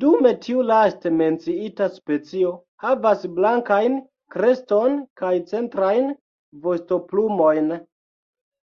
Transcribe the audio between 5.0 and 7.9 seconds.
kaj centrajn vostoplumojn.